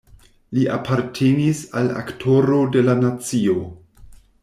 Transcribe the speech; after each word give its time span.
Li 0.57 0.63
apartenis 0.75 1.61
al 1.83 1.91
Aktoro 2.01 2.61
de 2.79 2.85
la 2.91 2.97
nacio. 3.07 3.59